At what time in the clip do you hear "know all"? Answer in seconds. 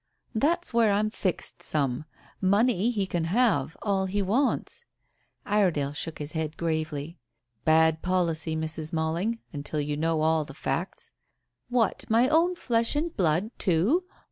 9.95-10.43